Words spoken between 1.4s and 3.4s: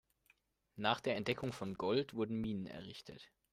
von Gold wurden Minen errichtet.